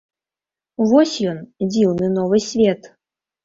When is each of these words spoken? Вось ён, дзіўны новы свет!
Вось 0.93 1.13
ён, 1.33 1.39
дзіўны 1.71 2.13
новы 2.19 2.43
свет! 2.51 2.95